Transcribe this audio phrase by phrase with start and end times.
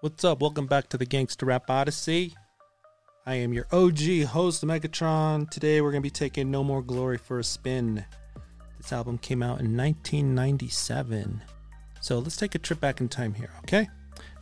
[0.00, 0.40] What's up?
[0.40, 2.32] Welcome back to the Gangsta Rap Odyssey.
[3.26, 5.50] I am your OG host, Megatron.
[5.50, 8.04] Today we're going to be taking No More Glory for a spin.
[8.76, 11.42] This album came out in 1997.
[12.00, 13.88] So let's take a trip back in time here, okay?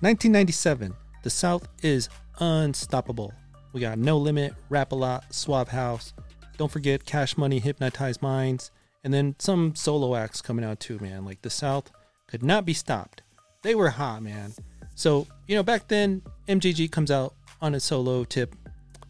[0.00, 0.93] 1997.
[1.23, 3.32] The South is unstoppable.
[3.73, 6.12] We got No Limit, Rap a Lot, Suave House.
[6.59, 8.70] Don't forget Cash Money, Hypnotize Minds,
[9.04, 11.25] and then some solo acts coming out too, man.
[11.25, 11.91] Like the South
[12.27, 13.23] could not be stopped.
[13.62, 14.52] They were hot, man.
[14.97, 18.57] So, you know, back then, MJG comes out on a solo tip,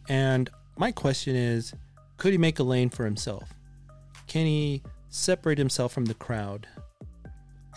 [0.09, 1.73] and my question is
[2.17, 3.53] could he make a lane for himself?
[4.27, 6.67] Can he separate himself from the crowd?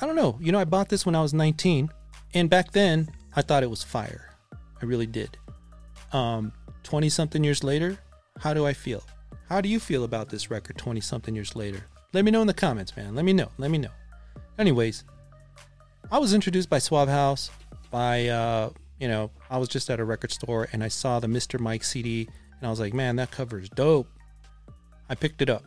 [0.00, 0.36] I don't know.
[0.40, 1.88] You know, I bought this when I was 19,
[2.34, 4.34] and back then, I thought it was fire.
[4.52, 5.38] I really did.
[6.12, 7.96] Um, 20 something years later,
[8.40, 9.04] how do I feel?
[9.48, 11.84] How do you feel about this record 20 something years later?
[12.12, 13.14] Let me know in the comments, man.
[13.14, 13.50] Let me know.
[13.56, 13.90] Let me know.
[14.58, 15.04] Anyways,
[16.10, 17.50] I was introduced by Suave House
[17.90, 21.26] by uh, you know, I was just at a record store and I saw the
[21.26, 21.58] Mr.
[21.58, 22.28] Mike CD
[22.58, 24.06] and I was like, man, that cover is dope.
[25.08, 25.64] I picked it up.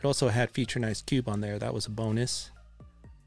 [0.00, 1.58] It also had feature Ice Cube on there.
[1.58, 2.50] That was a bonus.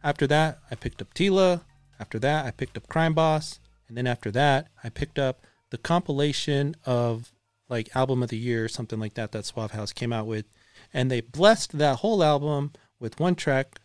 [0.03, 1.61] After that, I picked up Tela.
[1.99, 3.59] After that, I picked up Crime Boss.
[3.87, 7.31] And then after that, I picked up the compilation of
[7.69, 10.45] like album of the year, something like that, that Suave House came out with.
[10.93, 13.79] And they blessed that whole album with one track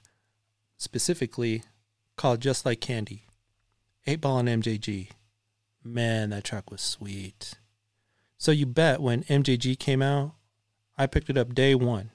[0.79, 1.63] specifically
[2.17, 3.26] called Just Like Candy.
[4.07, 5.11] 8 Ball and MJG.
[5.83, 7.55] Man, that track was sweet.
[8.39, 10.35] So you bet when MJG came out,
[10.97, 12.11] I picked it up day one.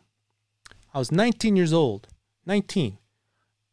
[0.93, 2.07] I was 19 years old,
[2.45, 2.97] 19,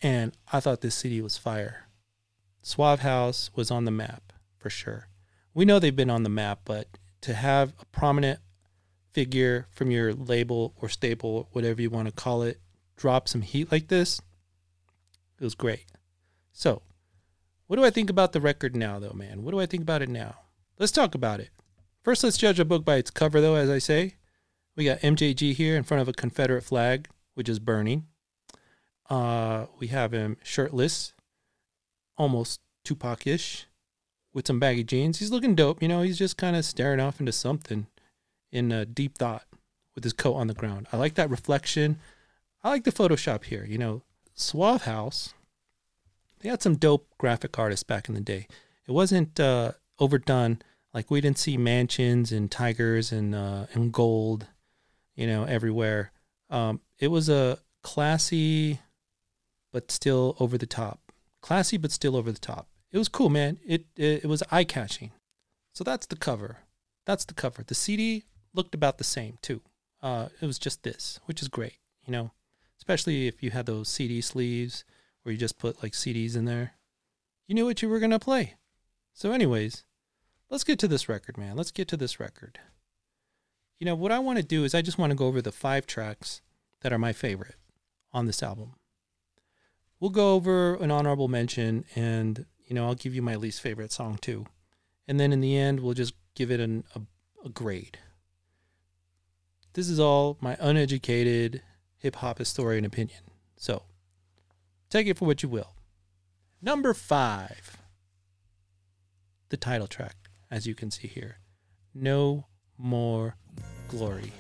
[0.02, 1.88] and I thought this CD was fire.
[2.62, 5.08] Suave House was on the map for sure.
[5.54, 8.40] We know they've been on the map, but to have a prominent
[9.12, 12.60] figure from your label or staple, whatever you want to call it,
[12.96, 14.20] drop some heat like this,
[15.40, 15.86] it was great.
[16.52, 16.82] So,
[17.68, 19.44] what do I think about the record now, though, man?
[19.44, 20.36] What do I think about it now?
[20.78, 21.50] Let's talk about it.
[22.02, 24.14] First, let's judge a book by its cover, though, as I say.
[24.74, 28.06] We got MJG here in front of a Confederate flag, which is burning.
[29.10, 31.12] Uh, we have him shirtless,
[32.16, 33.66] almost Tupac ish,
[34.32, 35.18] with some baggy jeans.
[35.18, 35.82] He's looking dope.
[35.82, 37.86] You know, he's just kind of staring off into something
[38.50, 39.44] in a deep thought
[39.94, 40.86] with his coat on the ground.
[40.92, 41.98] I like that reflection.
[42.62, 43.66] I like the Photoshop here.
[43.68, 44.02] You know,
[44.34, 45.34] Suave House,
[46.40, 48.46] they had some dope graphic artists back in the day.
[48.86, 50.62] It wasn't uh, overdone.
[50.94, 54.46] Like we didn't see mansions and tigers and uh, and gold,
[55.14, 56.12] you know, everywhere.
[56.50, 58.80] Um, it was a classy,
[59.72, 61.12] but still over the top.
[61.42, 62.68] Classy, but still over the top.
[62.90, 63.58] It was cool, man.
[63.66, 65.12] It it, it was eye catching.
[65.74, 66.58] So that's the cover.
[67.04, 67.62] That's the cover.
[67.62, 68.24] The CD
[68.54, 69.60] looked about the same too.
[70.02, 72.30] Uh, it was just this, which is great, you know,
[72.78, 74.84] especially if you had those CD sleeves
[75.22, 76.74] where you just put like CDs in there.
[77.46, 78.54] You knew what you were gonna play.
[79.12, 79.84] So, anyways,
[80.50, 81.56] let's get to this record, man.
[81.56, 82.60] Let's get to this record.
[83.78, 85.52] You know, what I want to do is I just want to go over the
[85.52, 86.40] five tracks
[86.82, 87.56] that are my favorite
[88.12, 88.74] on this album.
[90.00, 93.92] We'll go over an honorable mention and, you know, I'll give you my least favorite
[93.92, 94.46] song too.
[95.06, 97.00] And then in the end, we'll just give it an, a,
[97.44, 97.98] a grade.
[99.72, 101.62] This is all my uneducated
[101.96, 103.20] hip hop historian opinion.
[103.56, 103.82] So
[104.90, 105.74] take it for what you will.
[106.60, 107.78] Number five,
[109.50, 110.16] the title track,
[110.50, 111.38] as you can see here
[111.94, 113.36] No More
[113.88, 114.32] Glory.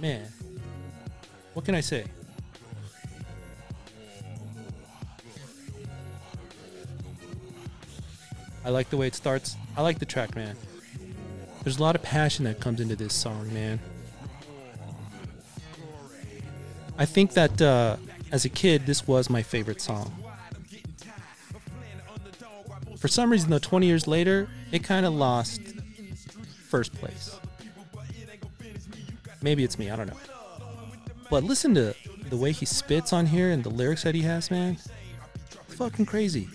[0.00, 0.28] Man,
[1.54, 2.04] what can I say?
[8.64, 9.56] I like the way it starts.
[9.76, 10.56] I like the track, man.
[11.62, 13.78] There's a lot of passion that comes into this song, man.
[16.96, 17.96] I think that uh,
[18.34, 20.12] as a kid, this was my favorite song.
[22.98, 25.60] For some reason, though, 20 years later, it kind of lost
[26.68, 27.38] first place.
[29.40, 30.18] Maybe it's me, I don't know.
[31.30, 31.94] But listen to
[32.28, 34.78] the way he spits on here and the lyrics that he has, man.
[35.68, 36.48] Fucking crazy.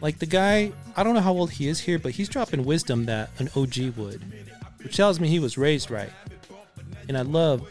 [0.00, 3.06] Like the guy, I don't know how old he is here, but he's dropping wisdom
[3.06, 4.22] that an OG would,
[4.84, 6.12] which tells me he was raised right.
[7.08, 7.66] And I love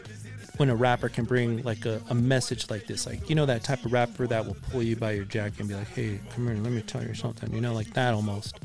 [0.56, 3.06] when a rapper can bring like a, a message like this.
[3.06, 5.68] Like, you know, that type of rapper that will pull you by your jacket and
[5.68, 7.52] be like, hey, come here, let me tell you something.
[7.52, 8.58] You know, like that almost.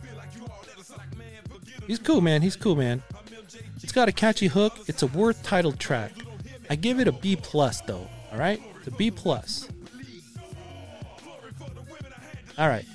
[1.88, 2.42] He's cool, man.
[2.42, 3.02] He's cool, man.
[3.82, 4.78] It's got a catchy hook.
[4.88, 6.12] It's a worth titled track.
[6.70, 8.08] I give it a B plus though.
[8.32, 9.68] All right, it's a B plus.
[12.60, 12.86] All right,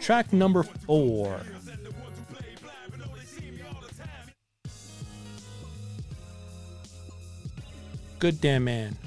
[0.00, 1.40] track number four.
[8.20, 8.98] Good damn man.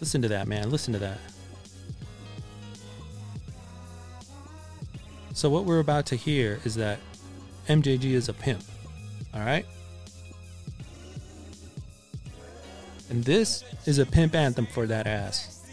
[0.00, 0.70] Listen to that, man.
[0.70, 1.18] Listen to that.
[5.34, 6.98] So, what we're about to hear is that
[7.68, 8.64] MJG is a pimp.
[9.32, 9.64] All right?
[13.08, 15.64] And this is a pimp anthem for that ass.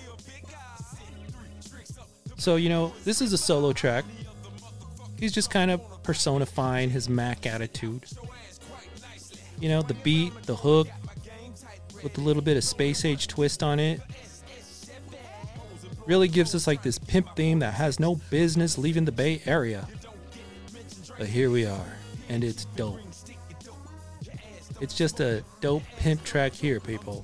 [2.37, 4.05] So, you know, this is a solo track.
[5.17, 8.05] He's just kind of personifying his Mac attitude.
[9.59, 10.87] You know, the beat, the hook,
[12.03, 14.01] with a little bit of space age twist on it.
[16.05, 19.87] Really gives us like this pimp theme that has no business leaving the Bay Area.
[21.17, 21.97] But here we are,
[22.27, 22.99] and it's dope.
[24.81, 27.23] It's just a dope pimp track here, people.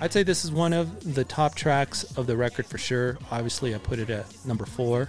[0.00, 3.18] I'd say this is one of the top tracks of the record for sure.
[3.32, 5.08] Obviously, I put it at number four.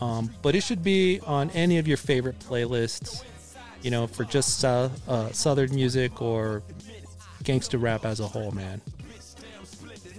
[0.00, 3.24] Um, but it should be on any of your favorite playlists,
[3.82, 6.62] you know, for just uh, uh, Southern music or
[7.42, 8.80] gangster rap as a whole, man.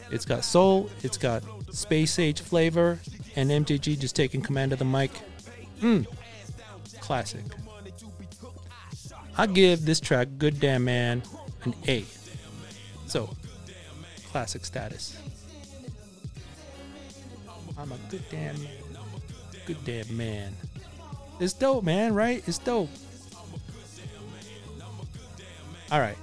[0.10, 1.44] It's got soul, it's got
[1.74, 3.00] space age flavor,
[3.36, 5.12] and MJG just taking command of the mic.
[5.82, 6.08] Mmm,
[7.02, 7.44] classic.
[9.38, 11.22] I give this track Good Damn Man
[11.64, 12.06] an A.
[13.06, 13.30] So,
[14.32, 15.18] classic status.
[17.78, 18.72] I'm a good damn man.
[19.68, 20.54] Good damn man.
[21.42, 22.42] It's dope, man, right?
[22.48, 22.90] It's dope.
[25.92, 26.16] All right.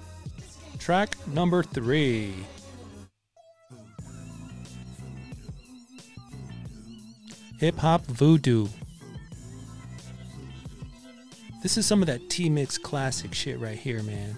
[0.79, 2.33] Track number three.
[7.59, 8.67] Hip Hop Voodoo.
[11.63, 14.35] This is some of that T Mix classic shit right here, man.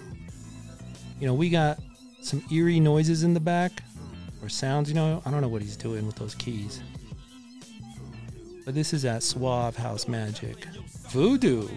[1.21, 1.79] You know, we got
[2.21, 3.71] some eerie noises in the back,
[4.41, 5.21] or sounds, you know.
[5.25, 6.81] I don't know what he's doing with those keys.
[8.67, 10.65] But this is that suave house magic.
[11.11, 11.69] Voodoo,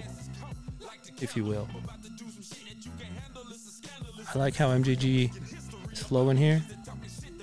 [1.21, 1.69] if you will.
[4.35, 5.31] I like how MJG
[5.93, 6.61] is flowing here.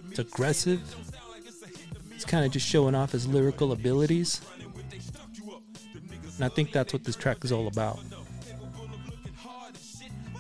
[0.09, 0.81] It's aggressive.
[2.13, 4.41] It's kind of just showing off his lyrical abilities.
[6.35, 8.00] And I think that's what this track is all about.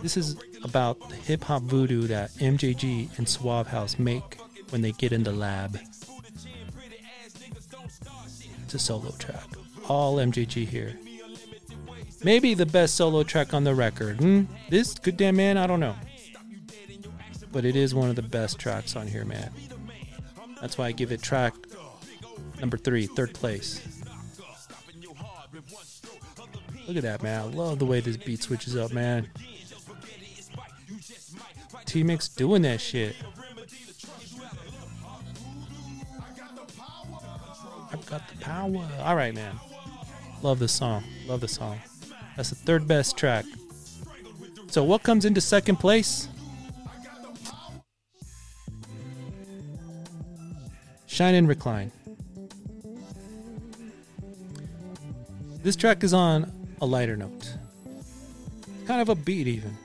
[0.01, 4.37] This is about the hip hop voodoo that MJG and Suave House make
[4.71, 5.79] when they get in the lab.
[8.73, 9.47] A solo track.
[9.87, 10.93] All MJG here.
[12.23, 14.17] Maybe the best solo track on the record.
[14.17, 14.43] Hmm?
[14.69, 15.95] This Good Damn Man, I don't know
[17.51, 19.51] but it is one of the best tracks on here, man.
[20.61, 21.53] That's why I give it track
[22.59, 23.81] number three, third place.
[26.87, 27.41] Look at that, man.
[27.41, 29.27] I love the way this beat switches up, man.
[31.85, 33.15] T Mix doing that shit.
[37.91, 38.87] I've got the power.
[39.01, 39.59] All right, man.
[40.41, 41.03] Love the song.
[41.27, 41.79] Love the song.
[42.35, 43.45] That's the third best track.
[44.67, 46.27] So, what comes into second place?
[51.05, 51.91] Shine and Recline.
[55.63, 57.57] This track is on a lighter note,
[58.85, 59.75] kind of a beat, even.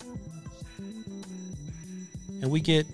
[2.43, 2.87] And we get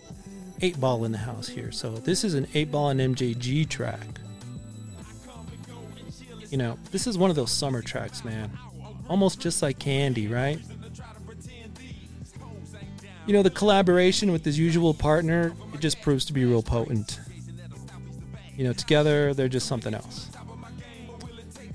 [0.61, 1.73] 8 Ball in the house here.
[1.73, 4.07] So this is an 8 Ball and MJG track.
[6.51, 8.51] You know, this is one of those summer tracks, man.
[9.09, 10.59] Almost just like Candy, right?
[13.27, 17.21] You know, the collaboration with his usual partner, it just proves to be real potent.
[18.57, 20.31] You know, together they're just something else.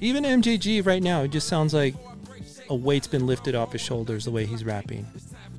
[0.02, 1.96] Even MJG right now, it just sounds like
[2.70, 5.08] a weight's been lifted off his shoulders the way he's rapping.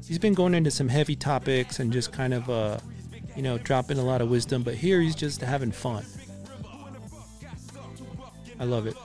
[0.06, 2.78] He's been going into some heavy topics and just kind of, uh,
[3.36, 6.04] you know, dropping a lot of wisdom, but here he's just having fun.
[8.58, 8.96] I love it.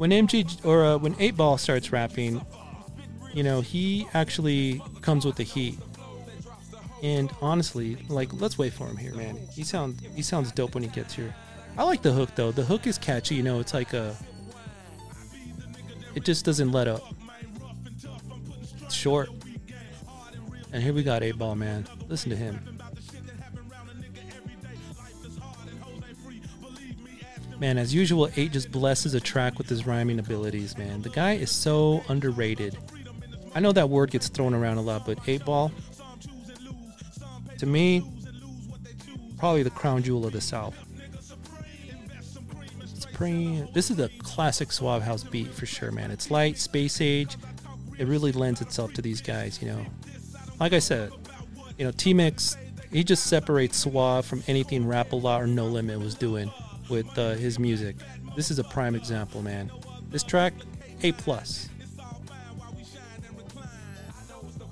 [0.00, 2.40] When MJ or uh, when Eight Ball starts rapping,
[3.34, 5.78] you know, he actually comes with the heat.
[7.02, 9.36] And honestly, like let's wait for him here, man.
[9.52, 11.34] He sounds he sounds dope when he gets here.
[11.76, 12.50] I like the hook though.
[12.50, 14.16] The hook is catchy, you know, it's like a
[16.14, 17.02] it just doesn't let up.
[18.80, 19.28] It's short.
[20.72, 21.86] And here we got 8 Ball, man.
[22.08, 22.69] Listen to him.
[27.60, 31.02] Man, as usual, 8 just blesses a track with his rhyming abilities, man.
[31.02, 32.76] The guy is so underrated.
[33.54, 35.70] I know that word gets thrown around a lot, but 8 Ball,
[37.58, 38.02] to me,
[39.36, 40.74] probably the crown jewel of the South.
[43.74, 46.10] This is a classic Suave House beat for sure, man.
[46.10, 47.36] It's light, space age.
[47.98, 49.84] It really lends itself to these guys, you know.
[50.58, 51.12] Like I said,
[51.76, 52.56] you know, T Mix,
[52.90, 56.50] he just separates Suave from anything Rap a Lot or No Limit was doing
[56.90, 57.96] with uh, his music.
[58.36, 59.70] This is a prime example, man.
[60.10, 60.52] This track,
[61.02, 61.68] A plus.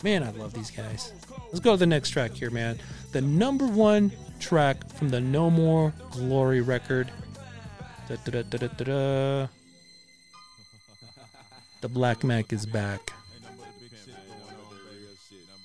[0.04, 1.12] Man, I love these guys.
[1.46, 2.78] Let's go to the next track here, man.
[3.12, 7.10] The number one track from the No More Glory record.
[8.08, 9.48] Da-da-da-da-da-da.
[11.80, 13.12] The Black Mac is back.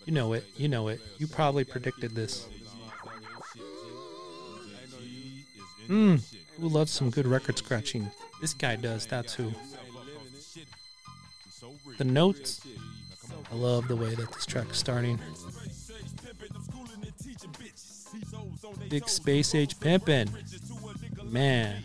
[0.05, 0.45] You know it.
[0.57, 0.99] You know it.
[1.17, 2.47] You probably predicted this.
[5.87, 6.15] Hmm.
[6.59, 8.09] Who loves some good record scratching?
[8.41, 9.05] This guy does.
[9.05, 9.51] That's who.
[11.97, 12.61] The notes.
[13.51, 15.19] I love the way that this track is starting.
[18.89, 20.29] Big space age pimpin'.
[21.23, 21.83] Man.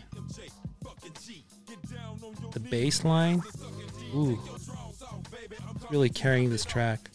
[2.51, 3.43] The bass line.
[4.13, 4.39] Ooh.
[5.89, 7.09] Really carrying this track.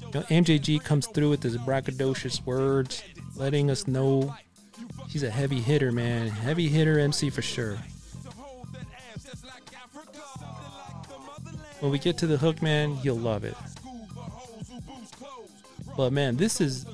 [0.00, 3.02] You know, MJG comes through with his braggadocious words,
[3.36, 4.34] letting us know
[5.14, 6.26] he's a heavy hitter, man.
[6.26, 7.78] Heavy hitter MC for sure.
[11.78, 13.54] When we get to the hook, man, you'll love it.
[15.96, 16.84] But man, this is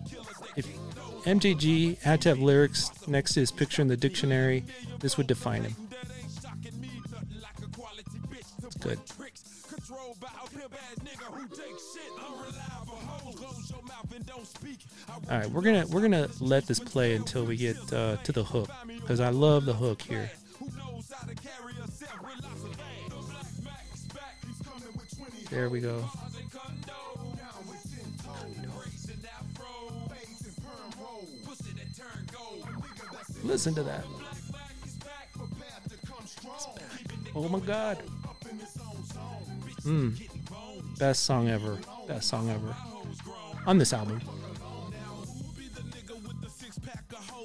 [0.55, 0.67] if
[1.25, 4.65] MJG had to have lyrics next to his picture in the dictionary,
[4.99, 5.80] this would define him.
[15.31, 18.45] All right, we're gonna we're gonna let this play until we get uh, to the
[18.45, 20.31] hook because I love the hook here.
[25.51, 26.05] There we go.
[33.43, 34.05] Listen to that.
[37.35, 37.99] Oh my god.
[39.83, 40.11] Hmm.
[40.99, 41.79] Best song ever.
[42.07, 42.77] Best song ever.
[43.67, 44.21] On this album.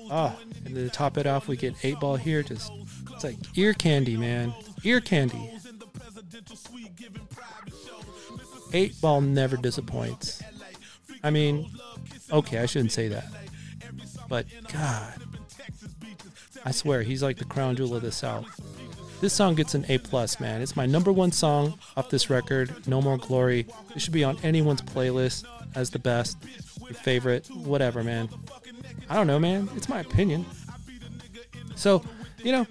[0.09, 2.43] Ah, and to top it off, we get 8 Ball here.
[2.43, 2.71] Just,
[3.11, 4.53] it's like ear candy, man.
[4.83, 5.51] Ear candy.
[8.73, 10.41] 8 Ball never disappoints.
[11.23, 11.69] I mean,
[12.31, 13.25] okay, I shouldn't say that.
[14.29, 15.13] But, God.
[16.63, 18.59] I swear, he's like the crown jewel of the South.
[19.21, 20.61] This song gets an A plus, man.
[20.61, 22.87] It's my number one song off this record.
[22.87, 23.65] No more glory.
[23.95, 26.37] It should be on anyone's playlist as the best,
[26.81, 28.29] your favorite, whatever, man.
[29.09, 29.69] I don't know, man.
[29.75, 30.45] It's my opinion.
[31.75, 32.03] So,
[32.43, 32.67] you know,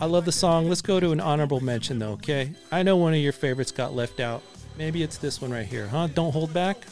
[0.00, 0.68] I love the song.
[0.68, 2.12] Let's go to an honorable mention, though.
[2.12, 4.42] Okay, I know one of your favorites got left out.
[4.76, 6.08] Maybe it's this one right here, huh?
[6.08, 6.84] Don't hold back.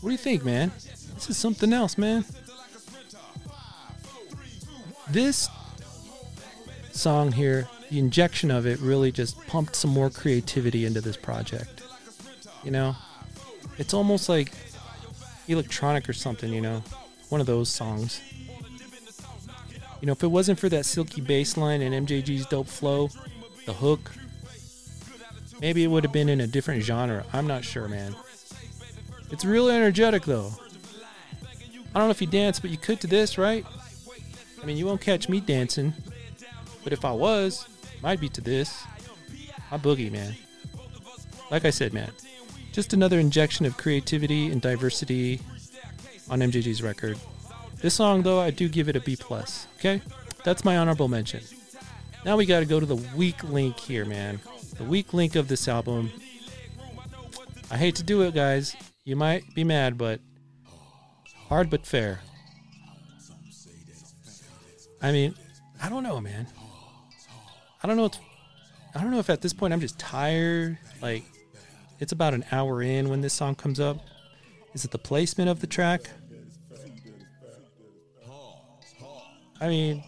[0.00, 0.70] What do you think, man?
[1.14, 2.24] This is something else, man.
[5.10, 5.48] This
[6.92, 11.82] song here, the injection of it really just pumped some more creativity into this project.
[12.62, 12.96] You know,
[13.78, 14.52] it's almost like
[15.48, 16.82] electronic or something, you know,
[17.28, 18.20] one of those songs.
[20.00, 23.08] You know, if it wasn't for that silky bass line and MJG's dope flow,
[23.66, 24.12] the hook,
[25.60, 27.24] maybe it would have been in a different genre.
[27.32, 28.14] I'm not sure, man.
[29.30, 30.52] It's really energetic, though.
[31.94, 33.64] I don't know if you dance, but you could to this, right?
[34.62, 35.94] I mean, you won't catch me dancing,
[36.84, 37.66] but if I was,
[38.02, 38.84] might be to this.
[39.70, 40.34] I boogie, man.
[41.50, 42.10] Like I said, man,
[42.78, 45.40] just another injection of creativity and diversity
[46.30, 47.18] on MJG's record.
[47.80, 49.66] This song, though, I do give it a B plus.
[49.78, 50.00] Okay,
[50.44, 51.40] that's my honorable mention.
[52.24, 54.38] Now we got to go to the weak link here, man.
[54.76, 56.12] The weak link of this album.
[57.68, 58.76] I hate to do it, guys.
[59.04, 60.20] You might be mad, but
[61.48, 62.20] hard but fair.
[65.02, 65.34] I mean,
[65.82, 66.46] I don't know, man.
[67.82, 68.12] I don't know.
[68.94, 70.78] I don't know if at this point I'm just tired.
[71.02, 71.24] Like,
[71.98, 73.98] it's about an hour in when this song comes up.
[74.74, 76.08] Is it the placement of the track?
[79.60, 80.04] I mean,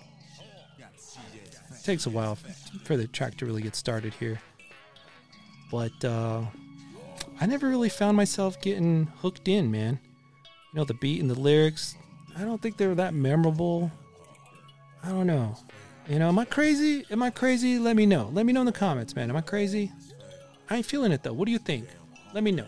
[0.79, 2.39] it takes a while
[2.85, 4.41] for the track to really get started here.
[5.71, 6.43] But uh,
[7.41, 9.99] I never really found myself getting hooked in, man.
[10.73, 11.97] You know, the beat and the lyrics,
[12.37, 13.91] I don't think they were that memorable.
[15.03, 15.57] I don't know.
[16.09, 17.05] You know, am I crazy?
[17.11, 17.79] Am I crazy?
[17.79, 18.31] Let me know.
[18.33, 19.31] Let me know in the comments, man.
[19.31, 19.93] Am I crazy?
[20.71, 21.33] I ain't feeling it though.
[21.33, 21.89] What do you think?
[22.33, 22.67] Let me know.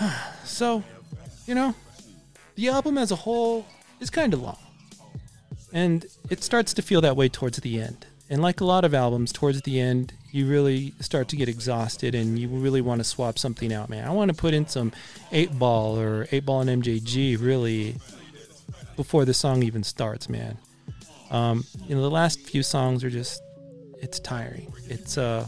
[0.44, 0.82] so,
[1.46, 1.74] you know,
[2.56, 3.64] the album as a whole
[4.00, 4.58] is kind of long.
[5.72, 8.06] And it starts to feel that way towards the end.
[8.28, 12.14] And like a lot of albums, towards the end, you really start to get exhausted
[12.14, 14.06] and you really want to swap something out, man.
[14.06, 14.92] I want to put in some
[15.30, 17.96] 8 ball or 8 ball and MJG really
[18.96, 20.58] before the song even starts, man.
[21.30, 23.42] Um, you know, the last few songs are just
[24.02, 24.72] it's tiring.
[24.88, 25.46] It's uh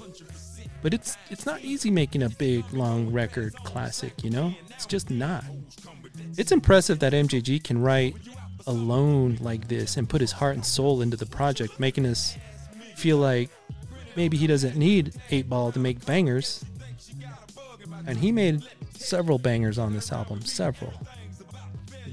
[0.84, 4.54] but it's it's not easy making a big long record classic, you know?
[4.68, 5.42] It's just not.
[6.36, 8.14] It's impressive that MJG can write
[8.66, 12.36] alone like this and put his heart and soul into the project, making us
[12.96, 13.48] feel like
[14.14, 16.62] maybe he doesn't need 8 Ball to make bangers.
[18.06, 18.62] And he made
[18.94, 20.92] several bangers on this album, several.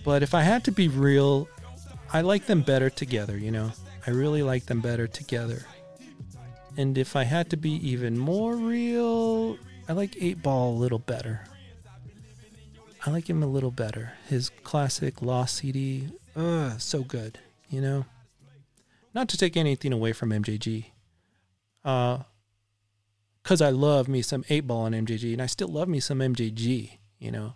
[0.05, 1.49] But if I had to be real,
[2.13, 3.73] I like them better together, you know.
[4.07, 5.65] I really like them better together.
[6.77, 10.99] And if I had to be even more real, I like 8 Ball a little
[10.99, 11.45] better.
[13.05, 14.13] I like him a little better.
[14.27, 18.05] His classic Lost CD, uh, so good, you know.
[19.13, 20.85] Not to take anything away from MJG,
[21.83, 22.19] uh,
[23.43, 26.19] cause I love me some Eight Ball on MJG, and I still love me some
[26.19, 27.55] MJG, you know.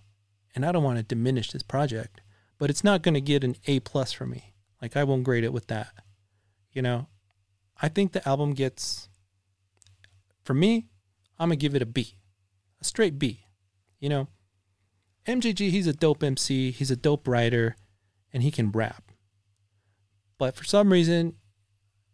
[0.55, 2.21] And I don't want to diminish this project,
[2.57, 4.53] but it's not gonna get an A plus for me.
[4.81, 5.93] Like I won't grade it with that,
[6.73, 7.07] you know.
[7.81, 9.09] I think the album gets,
[10.43, 10.87] for me,
[11.37, 12.17] I'm gonna give it a B,
[12.79, 13.45] a straight B,
[13.99, 14.27] you know
[15.27, 17.75] MJG, he's a dope MC, he's a dope writer,
[18.31, 19.11] and he can rap.
[20.37, 21.35] But for some reason,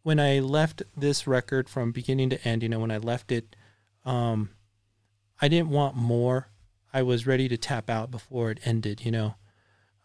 [0.04, 3.56] when I left this record from beginning to end, you know, when I left it,
[4.06, 4.52] um,
[5.42, 6.48] I didn't want more.
[6.94, 9.36] I was ready to tap out before it ended, you know.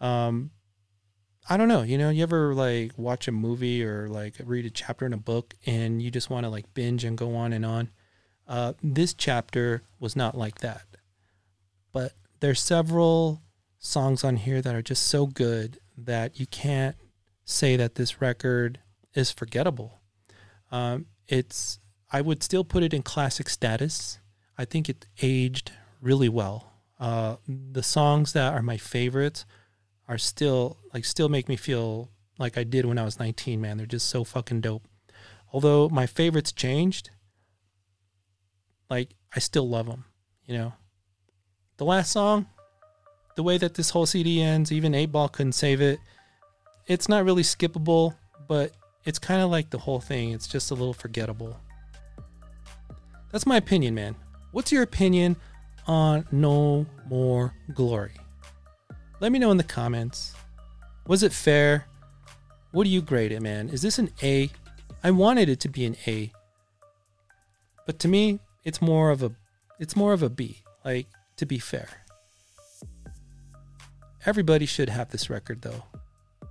[0.00, 0.50] Um,
[1.48, 4.70] I don't know, you know, you ever like watch a movie or like read a
[4.70, 7.64] chapter in a book and you just want to like binge and go on and
[7.64, 7.90] on.
[8.48, 10.82] Uh, this chapter was not like that.
[11.92, 13.42] But there's several
[13.78, 16.96] songs on here that are just so good that you can't
[17.44, 18.80] say that this record
[19.14, 20.00] is forgettable.
[20.72, 21.78] Um, it's
[22.10, 24.18] I would still put it in classic status.
[24.58, 26.72] I think it aged really well.
[26.98, 29.44] Uh, the songs that are my favorites
[30.08, 33.60] are still like still make me feel like I did when I was 19.
[33.60, 34.86] Man, they're just so fucking dope.
[35.52, 37.10] Although my favorites changed,
[38.90, 40.04] like I still love them.
[40.46, 40.72] You know,
[41.76, 42.46] the last song,
[43.36, 45.98] the way that this whole CD ends, even 8 Ball couldn't save it.
[46.86, 48.72] It's not really skippable, but
[49.04, 50.30] it's kind of like the whole thing.
[50.30, 51.58] It's just a little forgettable.
[53.32, 54.14] That's my opinion, man.
[54.52, 55.36] What's your opinion
[55.86, 58.14] on No More Glory?
[59.20, 60.35] Let me know in the comments.
[61.06, 61.87] Was it fair?
[62.73, 63.69] What do you grade it, man?
[63.71, 64.50] Is this an A?
[65.02, 66.32] I wanted it to be an A.
[67.86, 69.32] But to me, it's more of a
[69.78, 70.62] it's more of a B.
[70.84, 71.88] Like to be fair.
[74.26, 75.84] Everybody should have this record, though.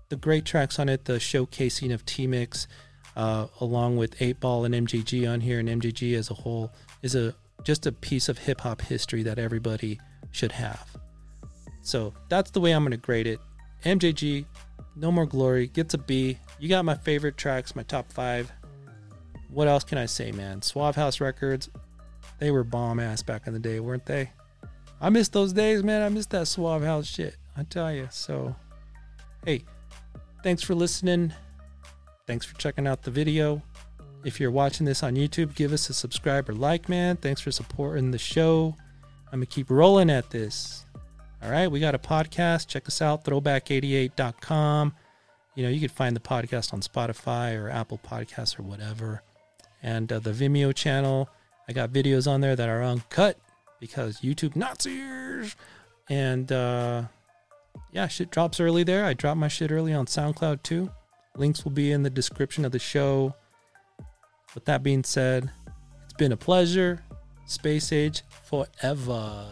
[0.07, 2.67] The great tracks on it, the showcasing of T Mix,
[3.17, 7.15] uh, along with 8 Ball and MJG on here, and MJG as a whole, is
[7.15, 9.99] a just a piece of hip hop history that everybody
[10.31, 10.95] should have.
[11.85, 13.39] So that's the way I'm going to grade it.
[13.85, 14.45] MJG,
[14.95, 16.39] No More Glory, gets a B.
[16.59, 18.51] You got my favorite tracks, my top five.
[19.51, 20.63] What else can I say, man?
[20.63, 21.69] Suave House Records,
[22.39, 24.31] they were bomb ass back in the day, weren't they?
[24.99, 26.01] I miss those days, man.
[26.01, 27.37] I miss that Suave House shit.
[27.55, 28.07] I tell you.
[28.09, 28.55] So,
[29.45, 29.63] hey,
[30.41, 31.33] thanks for listening.
[32.25, 33.61] Thanks for checking out the video.
[34.23, 37.17] If you're watching this on YouTube, give us a subscribe or like, man.
[37.17, 38.75] Thanks for supporting the show.
[39.31, 40.84] I'm going to keep rolling at this.
[41.43, 42.67] All right, we got a podcast.
[42.67, 44.93] Check us out, throwback88.com.
[45.55, 49.21] You know, you can find the podcast on Spotify or Apple Podcasts or whatever.
[49.83, 51.29] And uh, the Vimeo channel,
[51.69, 53.37] I got videos on there that are uncut
[53.79, 55.55] because YouTube Nazis.
[56.09, 57.03] And uh,
[57.91, 59.05] yeah, shit drops early there.
[59.05, 60.89] I drop my shit early on SoundCloud too.
[61.35, 63.35] Links will be in the description of the show.
[64.53, 65.51] With that being said,
[66.03, 67.03] it's been a pleasure.
[67.45, 69.45] Space Age forever.